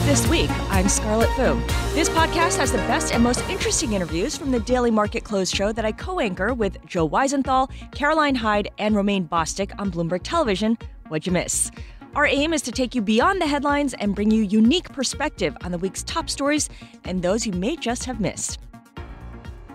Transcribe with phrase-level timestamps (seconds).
[0.00, 0.50] This Week.
[0.70, 1.54] I'm Scarlett Fu.
[1.94, 5.72] This podcast has the best and most interesting interviews from the Daily Market Close show
[5.72, 10.76] that I co anchor with Joe Weisenthal, Caroline Hyde, and Romaine Bostick on Bloomberg Television.
[11.08, 11.70] What'd you miss?
[12.14, 15.72] Our aim is to take you beyond the headlines and bring you unique perspective on
[15.72, 16.68] the week's top stories
[17.04, 18.58] and those you may just have missed.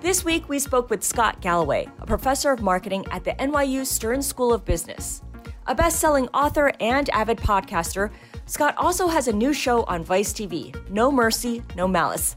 [0.01, 4.21] This week, we spoke with Scott Galloway, a professor of marketing at the NYU Stern
[4.21, 5.21] School of Business.
[5.67, 8.09] A best selling author and avid podcaster,
[8.49, 12.35] Scott also has a new show on Vice TV, No Mercy, No Malice.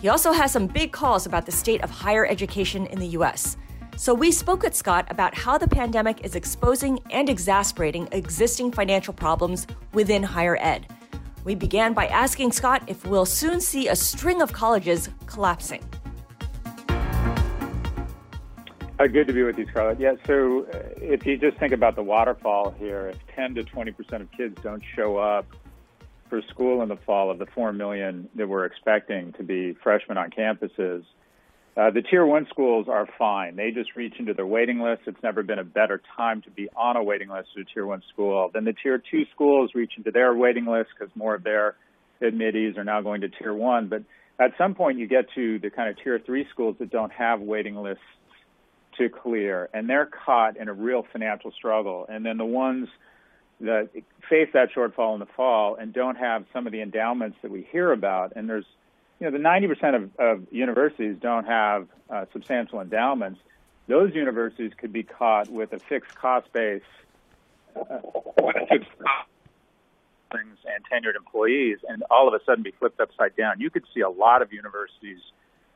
[0.00, 3.58] He also has some big calls about the state of higher education in the US.
[3.98, 9.12] So we spoke with Scott about how the pandemic is exposing and exasperating existing financial
[9.12, 10.86] problems within higher ed.
[11.44, 15.84] We began by asking Scott if we'll soon see a string of colleges collapsing.
[18.96, 19.98] Uh, good to be with you, Scarlett.
[19.98, 23.90] Yeah, so uh, if you just think about the waterfall here, if 10 to 20
[23.90, 25.46] percent of kids don't show up
[26.30, 30.16] for school in the fall of the 4 million that we're expecting to be freshmen
[30.16, 31.02] on campuses,
[31.76, 33.56] uh, the tier one schools are fine.
[33.56, 35.02] They just reach into their waiting list.
[35.06, 37.84] It's never been a better time to be on a waiting list at a tier
[37.84, 38.48] one school.
[38.54, 41.74] Then the tier two schools reach into their waiting list because more of their
[42.20, 43.88] admittees are now going to tier one.
[43.88, 44.04] But
[44.38, 47.40] at some point, you get to the kind of tier three schools that don't have
[47.40, 48.04] waiting lists
[48.98, 52.06] to clear, and they're caught in a real financial struggle.
[52.08, 52.88] And then the ones
[53.60, 53.90] that
[54.28, 57.62] face that shortfall in the fall and don't have some of the endowments that we
[57.70, 58.66] hear about, and there's,
[59.20, 63.40] you know, the 90% of, of universities don't have uh, substantial endowments.
[63.86, 66.82] Those universities could be caught with a fixed cost base,
[67.76, 68.88] uh, cost
[70.66, 73.60] and tenured employees, and all of a sudden be flipped upside down.
[73.60, 75.18] You could see a lot of universities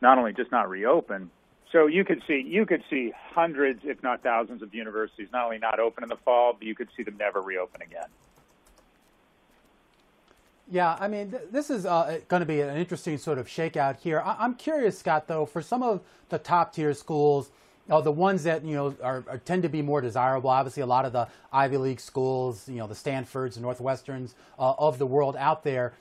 [0.01, 1.31] not only just not reopen,
[1.73, 5.59] so you could see you could see hundreds, if not thousands, of universities not only
[5.59, 8.09] not open in the fall, but you could see them never reopen again.
[10.71, 14.01] Yeah, I mean, th- this is uh, going to be an interesting sort of shakeout
[14.01, 14.21] here.
[14.21, 17.51] I- am curious, Scott, though, for some of the top tier schools,
[17.87, 20.51] the ones that you know are, are, tend to be more desirable.
[20.51, 24.75] Obviously, a lot of the Ivy League schools, you know, the Stanfords and Northwesterns uh,
[24.79, 25.95] of the world out there.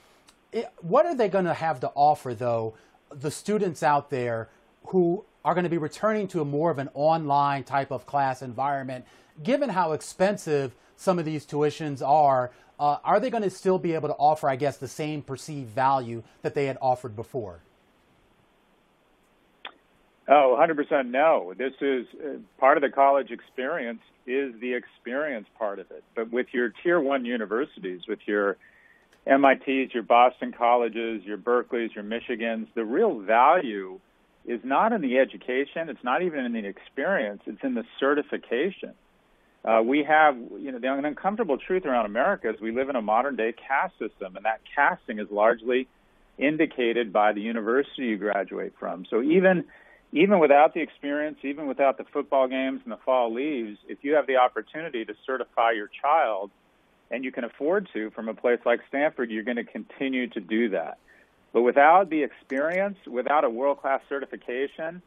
[0.51, 2.73] It, what are they going to have to offer, though,
[3.09, 4.50] the students out there
[4.88, 8.41] who are going to be returning to a more of an online type of class
[8.41, 9.06] environment.
[9.41, 13.94] Given how expensive some of these tuitions are, uh, are they going to still be
[13.94, 17.62] able to offer, I guess, the same perceived value that they had offered before?
[20.28, 21.53] Oh, 100% no.
[21.57, 26.03] This is uh, part of the college experience is the experience part of it.
[26.13, 28.57] But with your tier one universities, with your
[29.25, 34.02] MITs, your Boston colleges, your Berkeleys, your Michigans, the real value
[34.47, 35.90] is not in the education.
[35.90, 37.41] It's not even in the experience.
[37.46, 38.94] It's in the certification.
[39.66, 43.02] Uh, we have, you know, the uncomfortable truth around America is we live in a
[43.02, 45.88] modern day caste system, and that casting is largely
[46.38, 49.06] indicated by the university you graduate from.
[49.09, 49.66] So even
[50.13, 54.13] even without the experience, even without the football games and the fall leaves, if you
[54.13, 56.50] have the opportunity to certify your child,
[57.12, 60.39] and you can afford to from a place like Stanford, you're going to continue to
[60.39, 60.98] do that.
[61.57, 65.01] But without the experience, without a world class certification,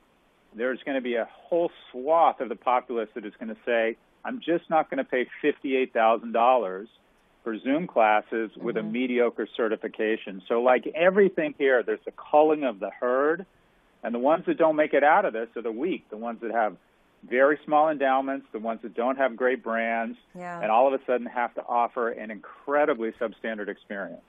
[0.53, 3.97] there's going to be a whole swath of the populace that is going to say,
[4.25, 6.89] I'm just not going to pay $58,000
[7.45, 8.89] for Zoom classes with mm-hmm.
[8.89, 10.43] a mediocre certification.
[10.49, 13.47] So, like everything here, there's a culling of the herd,
[14.03, 16.41] and the ones that don't make it out of this are the weak, the ones
[16.43, 16.77] that have
[17.29, 20.61] very small endowments, the ones that don't have great brands, yeah.
[20.61, 24.25] and all of a sudden have to offer an incredibly substandard experience.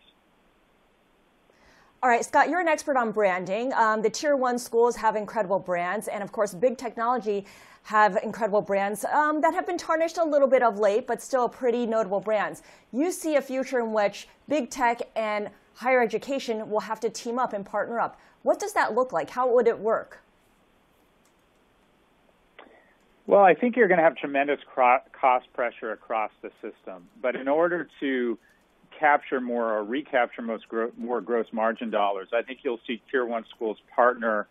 [2.04, 3.72] All right, Scott, you're an expert on branding.
[3.74, 7.46] Um, the tier one schools have incredible brands, and of course, big technology
[7.84, 11.48] have incredible brands um, that have been tarnished a little bit of late, but still
[11.48, 12.64] pretty notable brands.
[12.92, 17.38] You see a future in which big tech and higher education will have to team
[17.38, 18.20] up and partner up.
[18.42, 19.30] What does that look like?
[19.30, 20.24] How would it work?
[23.28, 27.08] Well, I think you're going to have tremendous cost pressure across the system.
[27.22, 28.40] But in order to
[29.02, 32.30] capture more or recapture most gro- more gross margin dollars.
[32.32, 34.48] I think you'll see tier one schools partner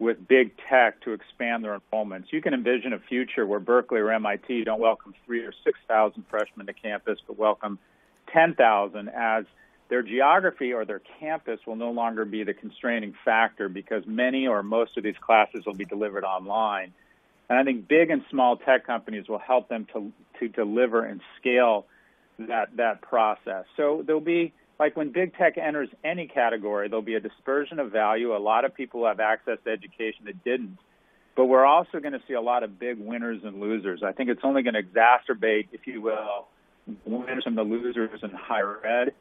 [0.00, 2.24] with big tech to expand their enrollments.
[2.30, 6.24] You can envision a future where Berkeley or MIT don't welcome three or six thousand
[6.28, 7.78] freshmen to campus, but welcome
[8.32, 9.44] ten thousand as
[9.88, 14.62] their geography or their campus will no longer be the constraining factor because many or
[14.64, 16.92] most of these classes will be delivered online.
[17.48, 21.20] And I think big and small tech companies will help them to to deliver and
[21.38, 21.86] scale
[22.38, 23.64] that that process.
[23.76, 27.92] So there'll be like when big tech enters any category, there'll be a dispersion of
[27.92, 28.34] value.
[28.34, 30.78] A lot of people have access to education that didn't.
[31.36, 34.02] But we're also going to see a lot of big winners and losers.
[34.02, 36.48] I think it's only going to exacerbate, if you will,
[37.06, 39.14] winners and the losers in higher ed.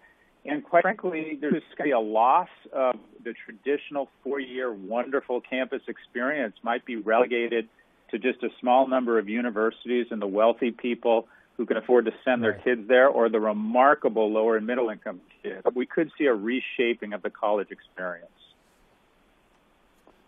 [0.43, 5.83] And quite frankly, there's going to be a loss of the traditional four-year wonderful campus
[5.87, 7.69] experience might be relegated
[8.09, 11.27] to just a small number of universities and the wealthy people
[11.61, 15.21] who can afford to send their kids there or the remarkable lower and middle income
[15.43, 15.61] kids.
[15.75, 18.31] We could see a reshaping of the college experience.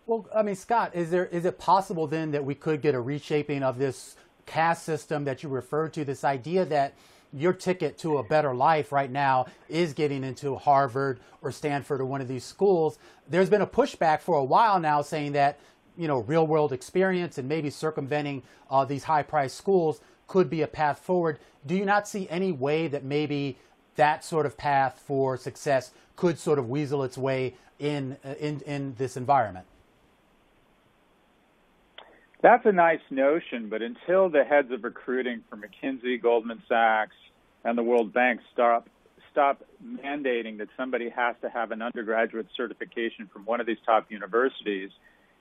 [0.06, 3.00] Well, I mean, Scott, is there is it possible then that we could get a
[3.00, 4.14] reshaping of this
[4.46, 6.04] caste system that you referred to?
[6.04, 6.94] This idea that
[7.32, 12.04] your ticket to a better life right now is getting into Harvard or Stanford or
[12.04, 12.96] one of these schools.
[13.28, 15.58] There's been a pushback for a while now saying that
[15.96, 20.00] you know real world experience and maybe circumventing uh, these high priced schools
[20.34, 21.38] could be a path forward.
[21.64, 23.56] Do you not see any way that maybe
[23.94, 28.60] that sort of path for success could sort of weasel its way in uh, in
[28.62, 29.64] in this environment?
[32.42, 37.14] That's a nice notion, but until the heads of recruiting for McKinsey, Goldman Sachs,
[37.64, 38.88] and the World Bank stop
[39.30, 44.10] stop mandating that somebody has to have an undergraduate certification from one of these top
[44.10, 44.90] universities,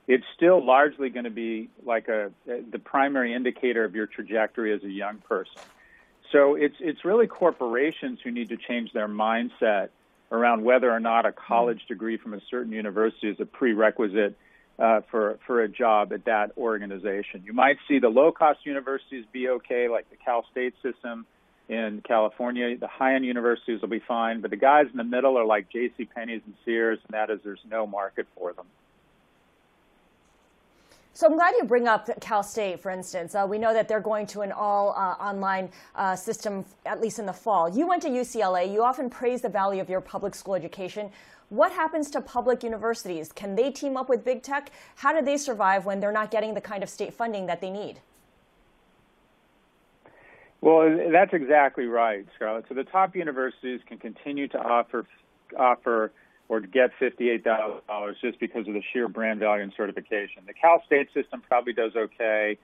[0.08, 4.84] it's still largely going to be like a the primary indicator of your trajectory as
[4.84, 5.62] a young person.
[6.32, 9.90] So it's it's really corporations who need to change their mindset
[10.32, 14.36] around whether or not a college degree from a certain university is a prerequisite
[14.80, 17.44] uh, for for a job at that organization.
[17.46, 21.26] You might see the low cost universities be okay, like the Cal State system
[21.70, 22.78] in California.
[22.78, 25.70] The high end universities will be fine, but the guys in the middle are like
[25.70, 26.06] J.C.
[26.06, 28.66] Penney's and Sears, and that is there's no market for them.
[31.16, 33.36] So I'm glad you bring up Cal State, for instance.
[33.36, 37.20] Uh, we know that they're going to an all uh, online uh, system, at least
[37.20, 37.70] in the fall.
[37.70, 38.72] You went to UCLA.
[38.72, 41.12] You often praise the value of your public school education.
[41.50, 43.32] What happens to public universities?
[43.32, 44.72] Can they team up with big tech?
[44.96, 47.70] How do they survive when they're not getting the kind of state funding that they
[47.70, 48.00] need?
[50.62, 52.66] Well, that's exactly right, Scarlett.
[52.70, 55.06] So the top universities can continue to offer
[55.60, 56.12] offer
[56.50, 57.82] or get $58,000
[58.22, 60.44] just because of the sheer brand value and certification.
[60.46, 62.58] The Cal State system probably does okay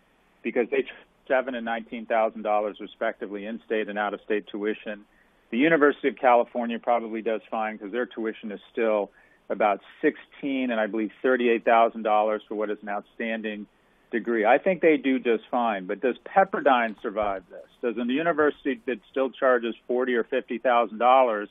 [0.44, 0.94] because they charge
[1.30, 5.06] seven and nineteen thousand dollars respectively in-state and out-of-state tuition.
[5.52, 9.12] The University of California probably does fine because their tuition is still
[9.50, 13.68] about sixteen and I believe thirty-eight thousand dollars for what is an outstanding
[14.12, 14.45] degree.
[14.45, 15.86] I think they do just fine.
[15.86, 17.68] But does Pepperdine survive this?
[17.81, 21.48] Does a university that still charges forty or fifty thousand dollars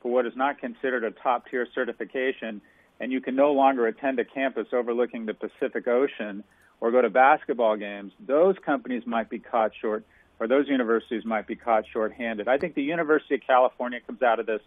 [0.00, 2.60] for what is not considered a top tier certification,
[2.98, 6.44] and you can no longer attend a campus overlooking the Pacific Ocean
[6.80, 10.04] or go to basketball games, those companies might be caught short,
[10.38, 12.48] or those universities might be caught short-handed.
[12.48, 14.62] I think the University of California comes out of this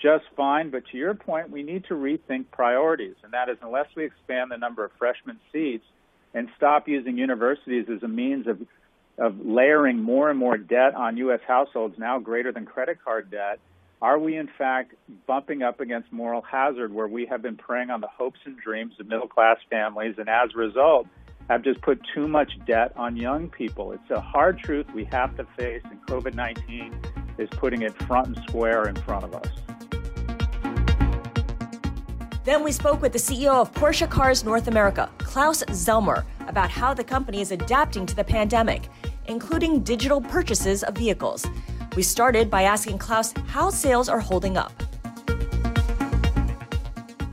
[0.00, 3.86] just fine, but to your point, we need to rethink priorities, and that is unless
[3.96, 5.84] we expand the number of freshman seats
[6.34, 8.60] and stop using universities as a means of
[9.18, 11.40] of layering more and more debt on U.S.
[11.46, 13.58] households, now greater than credit card debt,
[14.02, 14.94] are we, in fact,
[15.26, 18.94] bumping up against moral hazard where we have been preying on the hopes and dreams
[19.00, 21.06] of middle class families and as a result
[21.48, 23.92] have just put too much debt on young people?
[23.92, 26.94] It's a hard truth we have to face, and COVID 19
[27.38, 29.48] is putting it front and square in front of us.
[32.44, 36.94] Then we spoke with the CEO of Porsche Cars North America, Klaus Zellmer, about how
[36.94, 38.88] the company is adapting to the pandemic,
[39.26, 41.46] including digital purchases of vehicles.
[41.96, 44.70] We started by asking Klaus how sales are holding up.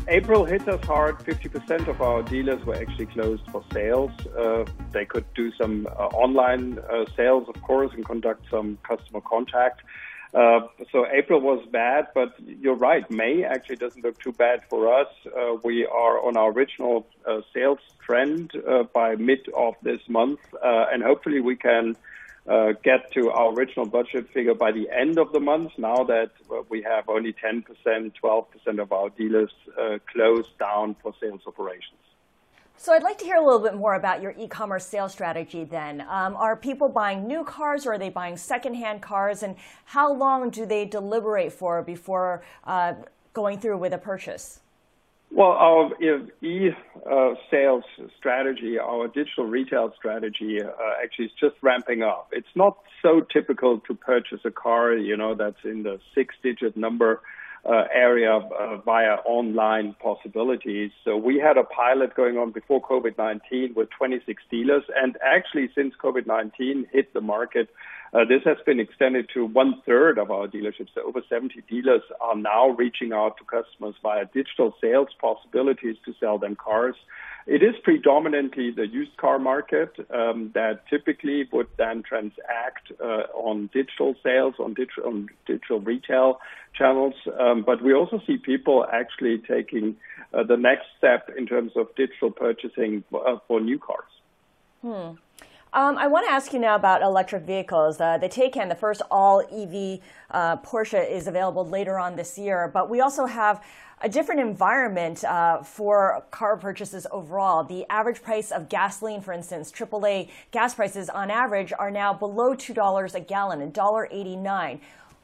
[0.08, 1.20] April hit us hard.
[1.20, 4.12] 50% of our dealers were actually closed for sales.
[4.39, 9.20] Uh, they could do some uh, online uh, sales, of course, and conduct some customer
[9.20, 9.82] contact.
[10.34, 10.62] Uh,
[10.93, 13.10] so April was bad, but you're right.
[13.12, 15.08] May actually doesn't look too bad for us.
[15.25, 18.51] Uh, we are on our original uh, sales trend
[18.93, 21.98] by mid of this month, and hopefully we can
[22.48, 25.72] uh, get to our original budget figure by the end of the month.
[25.78, 26.32] Now that
[26.70, 29.52] we have only 10%, 12% of our dealers
[30.12, 32.00] closed down for sales operations.
[32.84, 36.02] So I'd like to hear a little bit more about your e-commerce sales strategy then.
[36.02, 39.42] Um, are people buying new cars or are they buying secondhand cars?
[39.42, 42.96] And how long do they deliberate for before uh,
[43.34, 44.60] going through with a purchase?
[45.36, 50.70] Well, our e-sales uh, strategy, our digital retail strategy, uh,
[51.04, 52.28] actually is just ramping up.
[52.32, 57.22] It's not so typical to purchase a car, you know, that's in the six-digit number
[57.66, 60.92] uh, area uh, via online possibilities.
[61.04, 65.96] So we had a pilot going on before COVID-19 with 26 dealers, and actually since
[65.96, 67.70] COVID-19 hit the market,
[68.27, 70.96] this has been extended to one third of our dealerships.
[71.03, 76.38] Over 70 dealers are now reaching out to customers via digital sales possibilities to sell
[76.38, 76.96] them cars.
[77.46, 83.70] It is predominantly the used car market um, that typically would then transact uh, on
[83.74, 86.39] digital sales, on digital, on digital retail
[86.74, 87.15] channels.
[87.38, 89.98] Um, but we also see people actually taking
[90.34, 94.05] uh, the next step in terms of digital purchasing uh, for new cars.
[94.82, 95.15] Hmm.
[95.74, 98.00] Um, I want to ask you now about electric vehicles.
[98.00, 102.70] Uh, the Taycan, the first all EV uh, Porsche, is available later on this year.
[102.72, 103.63] But we also have
[104.01, 107.63] a different environment uh, for car purchases overall.
[107.63, 112.53] The average price of gasoline, for instance, AAA gas prices on average are now below
[112.53, 114.80] $2 a gallon, $1.89.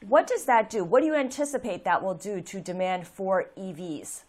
[0.08, 0.82] What does that do?
[0.82, 4.22] What do you anticipate that will do to demand for EVs?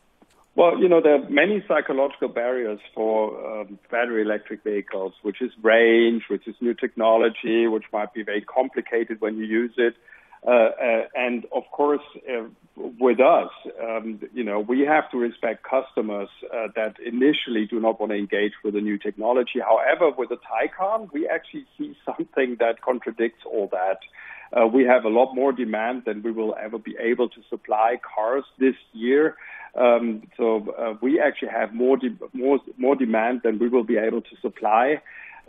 [0.53, 5.51] Well, you know, there are many psychological barriers for um, battery electric vehicles, which is
[5.61, 9.95] range, which is new technology, which might be very complicated when you use it.
[10.45, 12.43] Uh, uh, and of course, uh,
[12.75, 17.99] with us, um, you know, we have to respect customers uh, that initially do not
[17.99, 19.59] want to engage with the new technology.
[19.59, 23.99] However, with the Taycan, we actually see something that contradicts all that.
[24.53, 27.99] Uh, we have a lot more demand than we will ever be able to supply
[28.15, 29.35] cars this year.
[29.75, 31.97] Um, so uh, we actually have more,
[32.33, 35.01] more more demand than we will be able to supply.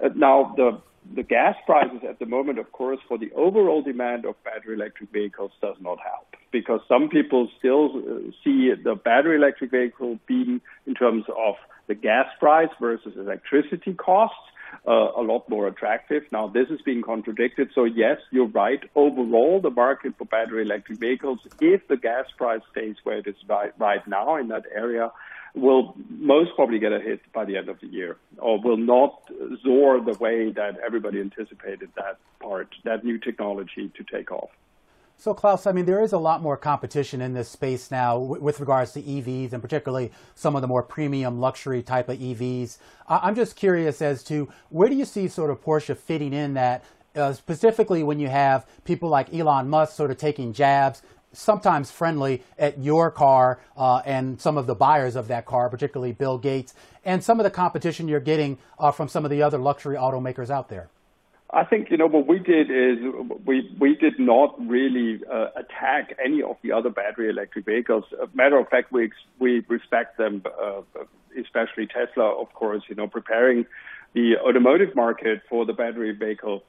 [0.03, 0.81] Uh, now the
[1.17, 5.11] the gas prices at the moment, of course, for the overall demand of battery electric
[5.11, 7.91] vehicles does not help because some people still
[8.45, 11.57] see the battery electric vehicle being in terms of
[11.89, 14.37] the gas price versus electricity costs
[14.87, 16.23] uh, a lot more attractive.
[16.33, 17.71] Now, this is being contradicted.
[17.75, 18.81] So, yes, you're right.
[18.95, 23.37] Overall, the market for battery electric vehicles, if the gas price stays where it is
[23.49, 25.13] right, right now in that area,
[25.55, 29.31] will most probably get a hit by the end of the year or will not
[29.63, 34.51] soar the way that everybody anticipated that part, that new technology to take off.
[35.23, 38.59] So, Klaus, I mean, there is a lot more competition in this space now with
[38.59, 42.79] regards to EVs and particularly some of the more premium luxury type of EVs.
[43.07, 46.85] I'm just curious as to where do you see sort of Porsche fitting in that,
[47.15, 51.03] uh, specifically when you have people like Elon Musk sort of taking jabs,
[51.33, 56.11] sometimes friendly at your car uh, and some of the buyers of that car, particularly
[56.11, 56.75] Bill Gates,
[57.05, 60.51] and some of the competition you're getting uh, from some of the other luxury automakers
[60.51, 60.89] out there?
[61.55, 62.99] I think you know what we did is
[63.45, 68.05] we we did not really uh, attack any of the other battery electric vehicles.
[68.33, 70.81] matter of fact, we we respect them, uh,
[71.39, 72.85] especially Tesla, of course.
[72.89, 73.67] You know, preparing
[74.15, 76.65] the automotive market for the battery vehicle,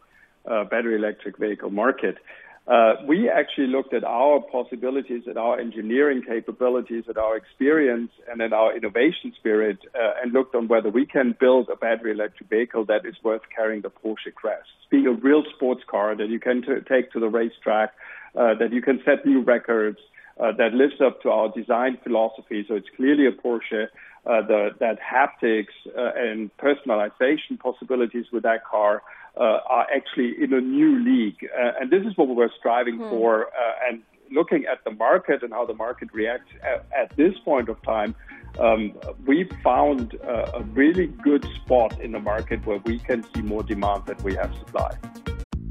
[0.46, 2.18] uh, battery electric vehicle market.
[2.66, 8.42] Uh, we actually looked at our possibilities, at our engineering capabilities, at our experience, and
[8.42, 12.50] at our innovation spirit, uh, and looked on whether we can build a battery electric
[12.50, 16.40] vehicle that is worth carrying the Porsche crest, being a real sports car that you
[16.40, 17.92] can t- take to the racetrack,
[18.38, 20.00] uh, that you can set new records,
[20.40, 22.64] uh, that lives up to our design philosophy.
[22.68, 23.88] So it's clearly a Porsche.
[24.26, 29.02] Uh, the, that haptics uh, and personalization possibilities with that car
[29.42, 31.50] are actually in a new league.
[31.58, 33.10] Uh, and this is what we were striving hmm.
[33.10, 33.48] for.
[33.48, 37.70] Uh, and looking at the market and how the market reacts at, at this point
[37.70, 38.16] of time,
[38.60, 38.94] um,
[39.26, 43.64] we found uh, a really good spot in the market where we can see more
[43.64, 44.92] demand than we have supply.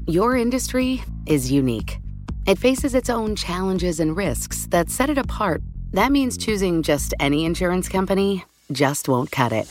[0.07, 1.99] Your industry is unique.
[2.45, 5.61] It faces its own challenges and risks that set it apart.
[5.91, 9.67] That means choosing just any insurance company just won't cut it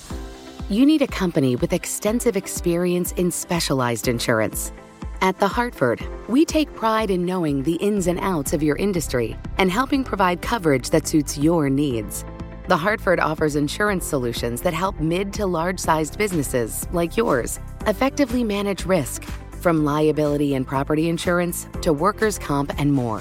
[0.69, 4.73] you need a company with extensive experience in specialized insurance.
[5.21, 9.37] At The Hartford, we take pride in knowing the ins and outs of your industry
[9.59, 12.25] and helping provide coverage that suits your needs.
[12.69, 18.45] The Hartford offers insurance solutions that help mid to large sized businesses like yours effectively
[18.45, 19.25] manage risk,
[19.61, 23.21] from liability and property insurance to workers' comp and more.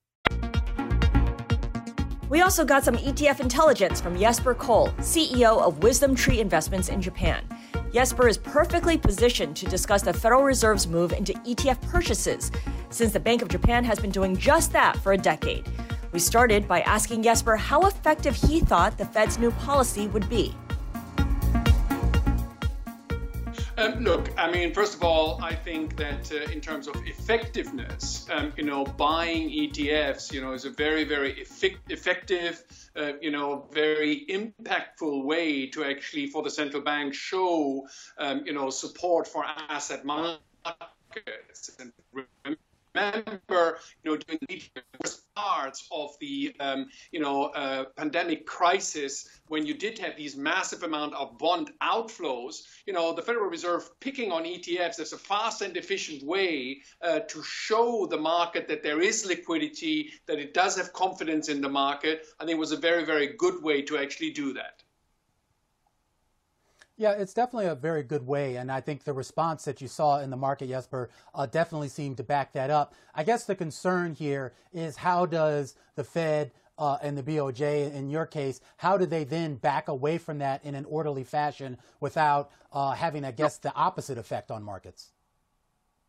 [2.31, 7.01] We also got some ETF intelligence from Jesper Koll, CEO of Wisdom Tree Investments in
[7.01, 7.43] Japan.
[7.93, 12.49] Jesper is perfectly positioned to discuss the Federal Reserve's move into ETF purchases,
[12.89, 15.67] since the Bank of Japan has been doing just that for a decade.
[16.13, 20.55] We started by asking Jesper how effective he thought the Fed's new policy would be.
[23.77, 28.27] Um, look, I mean, first of all, I think that uh, in terms of effectiveness,
[28.29, 32.63] um, you know, buying ETFs, you know, is a very, very effect- effective,
[32.95, 37.87] uh, you know, very impactful way to actually, for the central bank, show,
[38.17, 40.41] um, you know, support for asset markets.
[41.79, 41.93] And
[42.93, 44.61] remember, you know, doing the
[45.31, 50.35] first parts of the, um, you know, uh, pandemic crisis, when you did have these
[50.35, 55.17] massive amount of bond outflows, you know, the Federal Reserve picking on ETFs as a
[55.17, 60.53] fast and efficient way uh, to show the market that there is liquidity, that it
[60.53, 63.97] does have confidence in the market, I think was a very, very good way to
[63.97, 64.83] actually do that.
[66.97, 70.19] Yeah, it's definitely a very good way, and I think the response that you saw
[70.19, 72.93] in the market, Jesper, uh, definitely seemed to back that up.
[73.15, 78.09] I guess the concern here is how does the Fed uh, and the BOJ, in
[78.09, 82.51] your case, how do they then back away from that in an orderly fashion without
[82.71, 85.11] uh, having, I guess, the opposite effect on markets?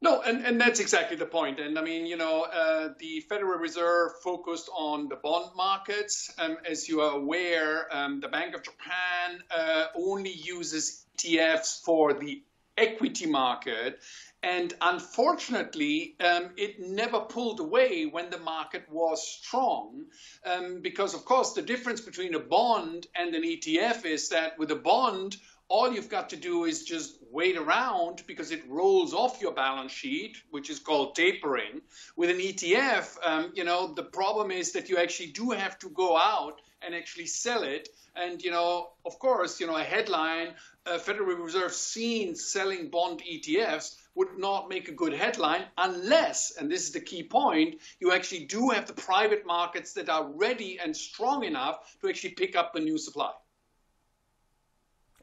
[0.03, 1.61] No, and, and that's exactly the point.
[1.61, 6.35] And I mean, you know, uh, the Federal Reserve focused on the bond markets.
[6.39, 12.15] Um, as you are aware, um, the Bank of Japan uh, only uses ETFs for
[12.15, 12.43] the
[12.77, 14.01] equity market.
[14.43, 20.07] And unfortunately, um, it never pulled away when the market was strong.
[20.45, 24.73] Um, because, of course, the difference between a bond and an ETF is that with
[24.73, 25.37] a bond,
[25.69, 29.93] all you've got to do is just wait around because it rolls off your balance
[29.93, 31.81] sheet, which is called tapering.
[32.17, 35.89] With an ETF, um, you know, the problem is that you actually do have to
[35.89, 37.89] go out and actually sell it.
[38.15, 43.23] And, you know, of course, you know, a headline, uh, Federal Reserve seen selling bond
[43.23, 48.13] ETFs would not make a good headline unless, and this is the key point, you
[48.13, 52.57] actually do have the private markets that are ready and strong enough to actually pick
[52.57, 53.33] up the new supply.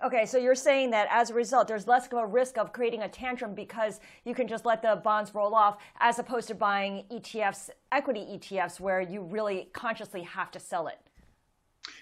[0.01, 3.01] Okay, so you're saying that as a result, there's less of a risk of creating
[3.01, 7.03] a tantrum because you can just let the bonds roll off as opposed to buying
[7.11, 10.99] ETFs, equity ETFs, where you really consciously have to sell it.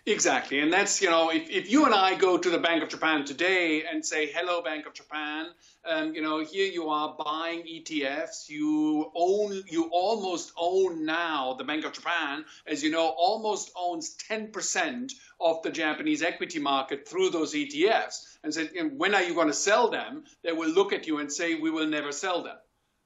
[0.06, 0.60] Exactly.
[0.60, 3.26] And that's, you know, if, if you and I go to the Bank of Japan
[3.26, 5.48] today and say, hello, Bank of Japan,
[5.86, 8.48] um, you know, here you are buying ETFs.
[8.48, 14.16] You own, you almost own now the Bank of Japan, as you know, almost owns
[14.30, 18.38] 10% of the Japanese equity market through those ETFs.
[18.44, 20.24] And said, know, when are you going to sell them?
[20.44, 22.58] They will look at you and say, we will never sell them.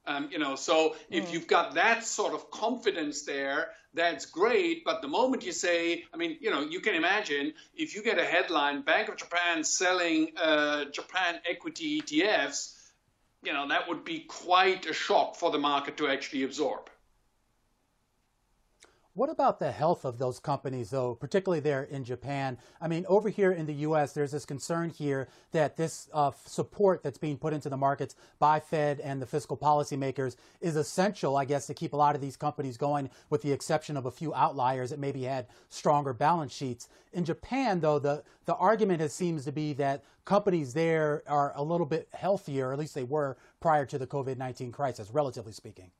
[0.06, 1.34] Um, you know, so if mm.
[1.34, 4.84] you've got that sort of confidence there, that's great.
[4.86, 8.20] But the moment you say, I mean, you know, you can imagine if you get
[8.20, 12.76] a headline, Bank of Japan selling uh, Japan equity ETFs,
[13.44, 16.91] you know, that would be quite a shock for the market to actually absorb.
[19.14, 22.58] What about the health of those companies, though, particularly there in Japan?
[22.80, 27.04] I mean, over here in the U.S., there's this concern here that this uh, support
[27.04, 31.44] that's being put into the markets by Fed and the fiscal policymakers is essential, I
[31.44, 34.34] guess, to keep a lot of these companies going, with the exception of a few
[34.34, 36.88] outliers that maybe had stronger balance sheets.
[37.12, 41.64] In Japan, though, the, the argument has, seems to be that companies there are a
[41.64, 45.92] little bit healthier, at least they were prior to the COVID 19 crisis, relatively speaking.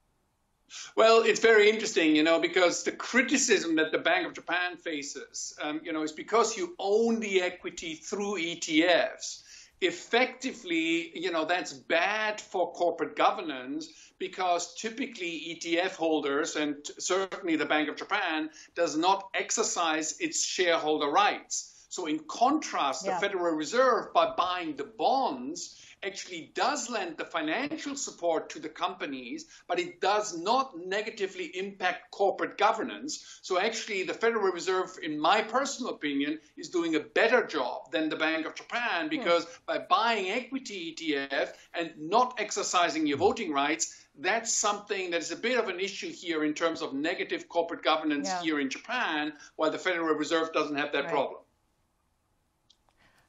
[0.96, 5.58] Well, it's very interesting, you know, because the criticism that the Bank of Japan faces,
[5.62, 9.44] um, you know, is because you own the equity through ETFs.
[9.82, 17.66] Effectively, you know, that's bad for corporate governance because typically ETF holders, and certainly the
[17.66, 21.88] Bank of Japan, does not exercise its shareholder rights.
[21.90, 23.16] So, in contrast, yeah.
[23.16, 28.70] the Federal Reserve, by buying the bonds, actually does lend the financial support to the
[28.70, 33.40] companies, but it does not negatively impact corporate governance.
[33.42, 38.10] So actually, the Federal Reserve, in my personal opinion, is doing a better job than
[38.10, 39.52] the Bank of Japan because hmm.
[39.66, 45.36] by buying equity ETF and not exercising your voting rights, that's something that is a
[45.36, 48.42] bit of an issue here in terms of negative corporate governance yeah.
[48.42, 51.14] here in Japan, while the Federal Reserve doesn't have that right.
[51.14, 51.42] problem.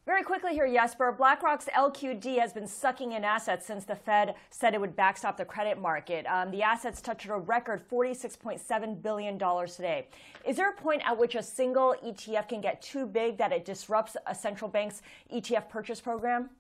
[0.05, 1.13] Very quickly here, Jesper.
[1.13, 5.45] BlackRock's LQD has been sucking in assets since the Fed said it would backstop the
[5.45, 6.27] credit market.
[6.27, 10.09] Um, the assets touched a record $46.7 billion today.
[10.45, 13.65] Is there a point at which a single ETF can get too big that it
[13.65, 16.51] disrupts a central bank's ETF purchase program?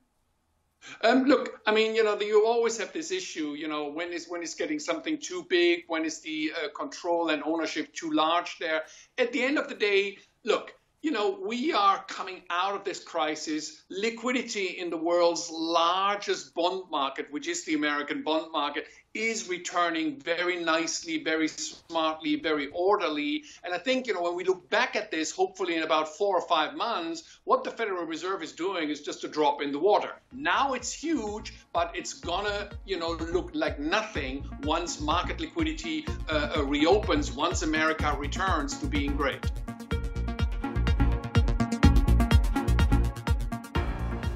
[1.02, 3.54] Um, look, I mean, you know, you always have this issue.
[3.54, 5.84] You know, when is when is getting something too big?
[5.88, 8.58] When is the uh, control and ownership too large?
[8.58, 8.82] There.
[9.18, 13.02] At the end of the day, look you know, we are coming out of this
[13.02, 13.82] crisis.
[13.90, 20.20] Liquidity in the world's largest bond market, which is the American bond market, is returning
[20.20, 23.42] very nicely, very smartly, very orderly.
[23.64, 26.36] And I think, you know, when we look back at this, hopefully in about four
[26.36, 29.80] or five months, what the Federal Reserve is doing is just a drop in the
[29.80, 30.12] water.
[30.32, 36.52] Now it's huge, but it's gonna, you know, look like nothing once market liquidity uh,
[36.56, 39.50] uh, reopens, once America returns to being great.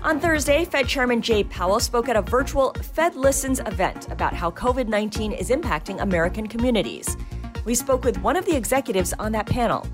[0.06, 4.52] On Thursday, Fed Chairman Jay Powell spoke at a virtual Fed Listens event about how
[4.52, 7.16] COVID 19 is impacting American communities.
[7.64, 9.84] We spoke with one of the executives on that panel.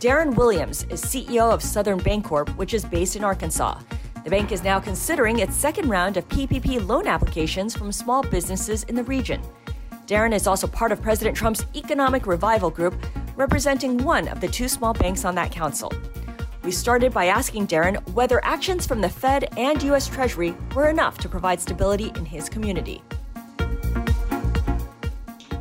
[0.00, 3.78] Darren Williams is CEO of Southern Bancorp, which is based in Arkansas.
[4.24, 8.82] The bank is now considering its second round of PPP loan applications from small businesses
[8.84, 9.40] in the region.
[10.08, 12.96] Darren is also part of President Trump's Economic Revival Group,
[13.36, 15.92] representing one of the two small banks on that council.
[16.62, 20.06] We started by asking Darren whether actions from the Fed and U.S.
[20.06, 23.02] Treasury were enough to provide stability in his community.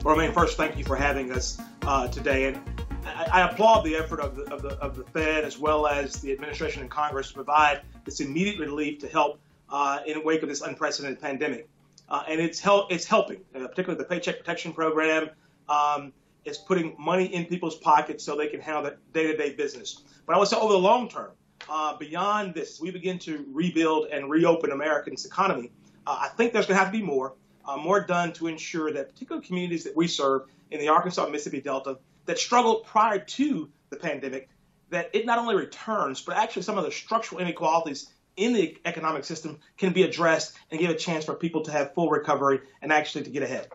[0.03, 2.47] Well, first, thank you for having us uh, today.
[2.47, 2.59] And
[3.05, 6.15] I, I, applaud the effort of the, of, the, of the Fed as well as
[6.15, 10.43] the administration and Congress to provide this immediate relief to help uh, in the wake
[10.43, 11.69] of this unprecedented pandemic.
[12.09, 15.29] Uh, and it's, help, it's helping, uh, particularly the Paycheck Protection Program.
[15.69, 16.11] Um,
[16.45, 20.01] is putting money in people's pockets so they can handle their day-to-day business.
[20.25, 21.31] But I would say over the long term,
[21.69, 25.71] uh, beyond this, we begin to rebuild and reopen Americans' economy.
[26.07, 27.33] Uh, I think there's going to have to be more,
[27.65, 31.61] uh, more done to ensure that particular communities that we serve in the Arkansas Mississippi
[31.61, 34.49] Delta that struggled prior to the pandemic,
[34.89, 39.25] that it not only returns, but actually some of the structural inequalities in the economic
[39.25, 42.91] system can be addressed and give a chance for people to have full recovery and
[42.91, 43.67] actually to get ahead.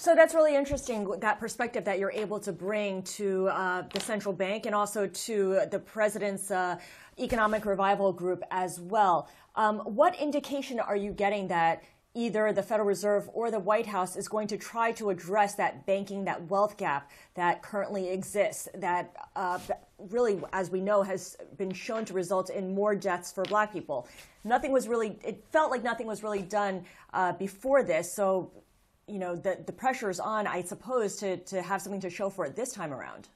[0.00, 4.32] So that's really interesting, that perspective that you're able to bring to uh, the central
[4.32, 6.78] bank and also to the president's uh,
[7.18, 9.28] economic revival group as well.
[9.56, 11.82] Um, what indication are you getting that
[12.14, 15.84] either the Federal Reserve or the White House is going to try to address that
[15.84, 19.58] banking, that wealth gap that currently exists, that uh,
[19.98, 24.06] really, as we know, has been shown to result in more deaths for black people?
[24.44, 28.12] Nothing was really, it felt like nothing was really done uh, before this.
[28.12, 28.52] So
[29.08, 32.30] you know, the, the pressure is on, I suppose, to, to have something to show
[32.30, 33.28] for it this time around.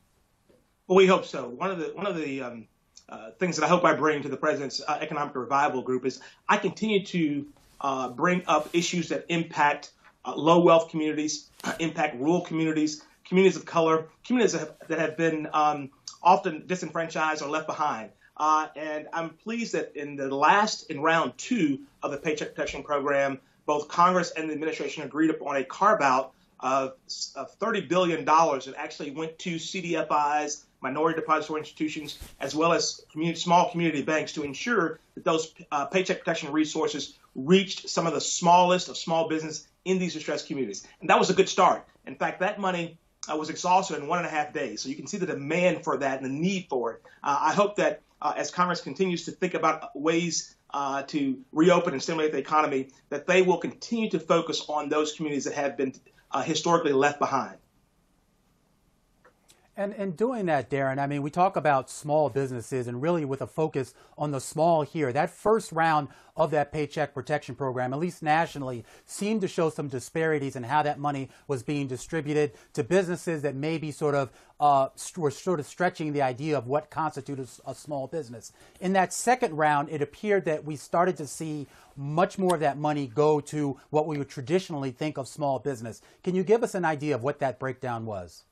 [0.87, 1.49] Well, we hope so.
[1.49, 2.67] One of the one of the um,
[3.09, 6.21] uh, things that I hope I bring to the president's uh, economic revival group is
[6.49, 7.47] I continue to
[7.81, 9.93] uh, bring up issues that impact
[10.25, 15.17] uh, low wealth communities, impact rural communities, communities of color, communities that have, that have
[15.17, 15.91] been um,
[16.23, 18.11] often disenfranchised or left behind.
[18.37, 22.83] Uh, and I'm pleased that in the last, in round two of the Paycheck Protection
[22.83, 26.92] Program, both Congress and the administration agreed upon a carve out of,
[27.35, 33.38] of $30 billion that actually went to CDFIs, minority depository institutions, as well as community,
[33.38, 38.20] small community banks to ensure that those uh, paycheck protection resources reached some of the
[38.20, 40.87] smallest of small business in these distressed communities.
[41.01, 41.87] And that was a good start.
[42.07, 42.96] In fact, that money
[43.31, 44.81] uh, was exhausted in one and a half days.
[44.81, 47.03] So you can see the demand for that and the need for it.
[47.22, 51.93] Uh, I hope that uh, as Congress continues to think about ways uh, to reopen
[51.93, 55.77] and stimulate the economy, that they will continue to focus on those communities that have
[55.77, 55.95] been
[56.31, 57.57] uh, historically left behind.
[59.75, 63.41] And in doing that, Darren, I mean, we talk about small businesses and really with
[63.41, 65.15] a focus on the small here.
[65.15, 69.89] That first round of that Paycheck Protection Program, at least nationally, seemed to show some
[69.89, 74.31] disparities in how that money was being distributed to businesses that maybe sort of
[74.61, 78.53] uh, were sort of stretching the idea of what constitutes a small business.
[78.79, 82.77] In that second round, it appeared that we started to see much more of that
[82.77, 86.03] money go to what we would traditionally think of small business.
[86.23, 88.45] Can you give us an idea of what that breakdown was?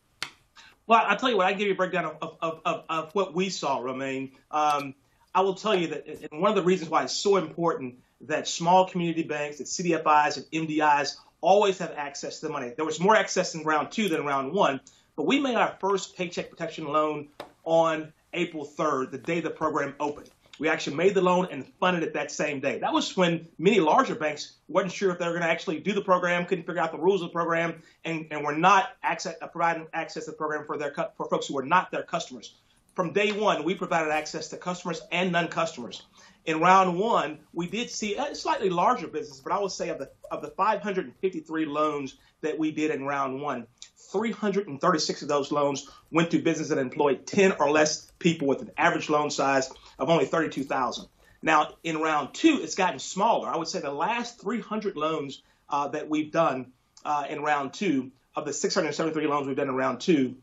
[0.91, 3.33] Well, I'll tell you what, I give you a breakdown of, of, of, of what
[3.33, 4.33] we saw, Romaine.
[4.51, 4.97] Um,
[5.33, 8.89] I will tell you that one of the reasons why it's so important that small
[8.89, 12.73] community banks, that CDFIs and MDIs always have access to the money.
[12.75, 14.81] There was more access in round two than round one,
[15.15, 17.29] but we made our first paycheck protection loan
[17.63, 20.31] on April 3rd, the day the program opened.
[20.61, 22.81] We actually made the loan and funded it that same day.
[22.81, 25.95] That was when many larger banks wasn't sure if they were going to actually do
[25.95, 29.37] the program, couldn't figure out the rules of the program, and, and were not access,
[29.41, 32.55] uh, providing access to the program for their for folks who were not their customers.
[32.95, 36.03] From day one, we provided access to customers and non-customers.
[36.45, 39.99] In round one, we did see a slightly larger business, but I would say of
[39.99, 43.67] the of the 553 loans that we did in round one,
[44.13, 48.71] 336 of those loans went to businesses that employed 10 or less people with an
[48.77, 49.71] average loan size
[50.01, 51.07] of only 32,000.
[51.43, 53.49] Now, in round two, it's gotten smaller.
[53.49, 56.73] I would say the last 300 loans uh, that we've done
[57.05, 60.37] uh, in round two, of the 673 loans we've done in round two,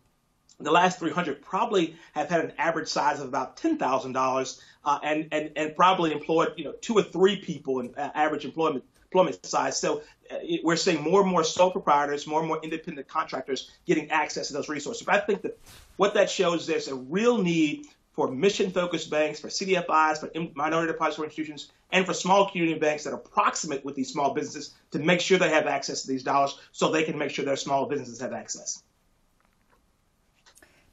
[0.59, 5.51] the last 300 probably have had an average size of about $10,000 uh, and, and,
[5.55, 9.79] and probably employed, you know, two or three people in uh, average employment employment size.
[9.79, 14.11] So uh, we're seeing more and more sole proprietors, more and more independent contractors getting
[14.11, 15.03] access to those resources.
[15.03, 15.57] But I think that
[15.95, 20.91] what that shows is there's a real need for mission-focused banks, for CDFIs, for minority
[20.91, 24.97] depository institutions, and for small community banks that are proximate with these small businesses to
[24.97, 27.85] make sure they have access to these dollars so they can make sure their small
[27.85, 28.81] businesses have access.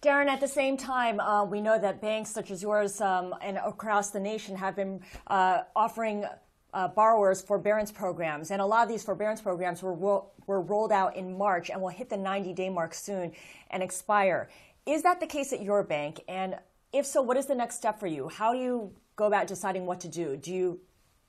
[0.02, 3.56] Darren, at the same time, uh, we know that banks such as yours um, and
[3.56, 6.26] across the nation have been uh, offering
[6.74, 10.92] uh, borrowers forbearance programs, and a lot of these forbearance programs were ro- were rolled
[10.92, 13.32] out in March and will hit the 90 day mark soon
[13.70, 14.50] and expire.
[14.84, 16.20] Is that the case at your bank?
[16.28, 16.56] And
[16.94, 18.28] if so, what is the next step for you?
[18.28, 20.36] How do you go about deciding what to do?
[20.36, 20.80] Do you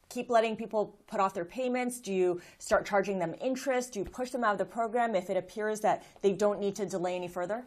[0.09, 1.99] keep letting people put off their payments?
[1.99, 3.93] Do you start charging them interest?
[3.93, 6.75] Do you push them out of the program if it appears that they don't need
[6.75, 7.65] to delay any further?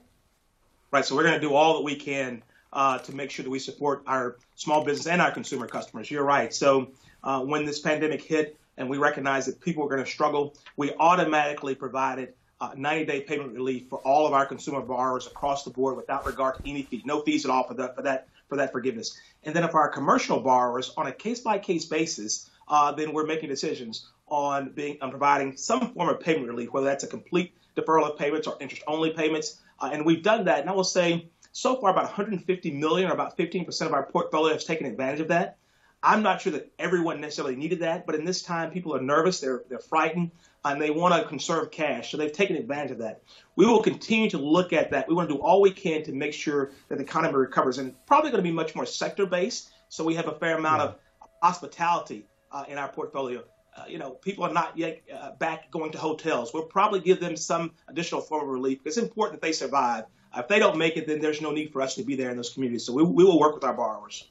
[0.93, 1.05] Right.
[1.05, 3.59] So we're going to do all that we can uh, to make sure that we
[3.59, 6.09] support our small business and our consumer customers.
[6.09, 6.55] You're right.
[6.55, 6.93] So
[7.25, 10.93] uh, when this pandemic hit and we recognized that people were going to struggle, we
[11.01, 15.71] automatically provided uh, 90 day payment relief for all of our consumer borrowers across the
[15.71, 18.57] board without regard to any fees, no fees at all for that, for that, for
[18.57, 19.19] that forgiveness.
[19.45, 23.27] And then for our commercial borrowers on a case by case basis, uh, then we're
[23.27, 27.53] making decisions on being on providing some form of payment relief, whether that's a complete
[27.77, 29.61] deferral of payments or interest only payments.
[29.81, 30.61] Uh, and we've done that.
[30.61, 34.53] And I will say so far about 150 million or about 15% of our portfolio
[34.53, 35.57] has taken advantage of that.
[36.03, 39.41] I'm not sure that everyone necessarily needed that, but in this time, people are nervous,
[39.41, 40.31] they're they're frightened,
[40.65, 43.23] and they want to conserve cash, so they've taken advantage of that.
[43.57, 45.09] We will continue to look at that.
[45.09, 47.95] We want to do all we can to make sure that the economy recovers, and
[48.07, 49.71] probably going to be much more sector based.
[49.89, 50.97] So we have a fair amount of
[51.43, 53.43] hospitality uh, in our portfolio.
[53.77, 56.53] Uh, you know, people are not yet uh, back going to hotels.
[56.53, 58.79] We'll probably give them some additional form of relief.
[58.85, 60.05] It's important that they survive.
[60.37, 62.37] if they don't make it, then there's no need for us to be there in
[62.37, 62.85] those communities.
[62.85, 64.25] So we, we will work with our borrowers.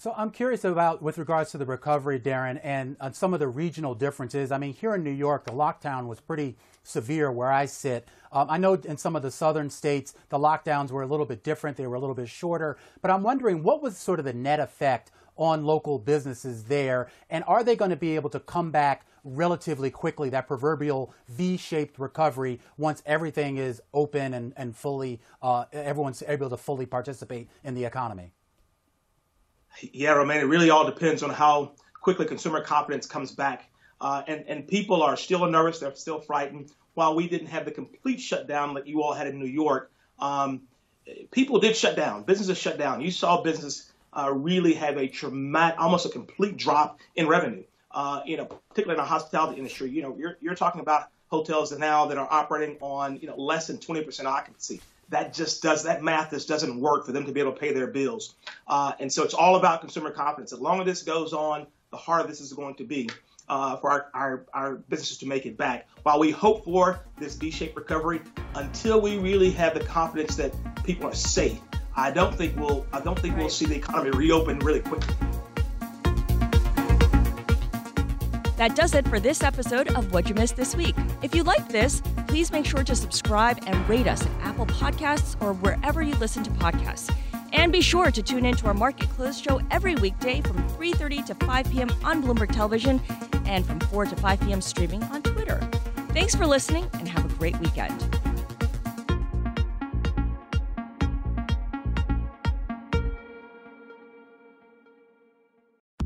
[0.00, 3.48] So I'm curious about with regards to the recovery, Darren, and uh, some of the
[3.48, 4.50] regional differences.
[4.50, 8.08] I mean, here in New York, the lockdown was pretty severe where I sit.
[8.32, 11.44] Um, I know in some of the southern states, the lockdowns were a little bit
[11.44, 11.76] different.
[11.76, 12.78] They were a little bit shorter.
[13.02, 17.44] But I'm wondering what was sort of the net effect on local businesses there, and
[17.46, 22.58] are they going to be able to come back relatively quickly, that proverbial V-shaped recovery,
[22.78, 27.84] once everything is open and, and fully, uh, everyone's able to fully participate in the
[27.84, 28.32] economy?
[29.92, 33.70] Yeah, Romaine, it really all depends on how quickly consumer confidence comes back.
[34.00, 36.70] Uh, and, and people are still nervous, they're still frightened.
[36.94, 40.62] While we didn't have the complete shutdown that you all had in New York, um,
[41.30, 42.24] people did shut down.
[42.24, 43.00] Businesses shut down.
[43.00, 47.64] You saw business uh, really have a traumatic, almost a complete drop in revenue.
[47.92, 49.90] Uh, you know, particularly in the hospitality industry.
[49.90, 53.66] You know, you're, you're talking about hotels now that are operating on you know less
[53.66, 57.40] than 20% occupancy that just does that math just doesn't work for them to be
[57.40, 58.34] able to pay their bills.
[58.66, 60.50] Uh, and so it's all about consumer confidence.
[60.50, 63.10] The longer this goes on, the harder this is going to be
[63.48, 65.88] uh, for our, our, our businesses to make it back.
[66.04, 68.20] While we hope for this V-shaped recovery,
[68.54, 71.60] until we really have the confidence that people are safe,
[71.96, 75.14] I don't think we'll I don't think we'll see the economy reopen really quickly.
[78.60, 80.94] That does it for this episode of What You Missed This Week.
[81.22, 85.34] If you liked this, please make sure to subscribe and rate us at Apple Podcasts
[85.40, 87.10] or wherever you listen to podcasts.
[87.54, 91.24] And be sure to tune in to our Market Close show every weekday from 3:30
[91.28, 91.90] to 5 p.m.
[92.04, 93.00] on Bloomberg Television
[93.46, 94.60] and from 4 to 5 p.m.
[94.60, 95.58] streaming on Twitter.
[96.10, 97.98] Thanks for listening and have a great weekend.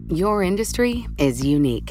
[0.08, 1.90] Your industry is unique.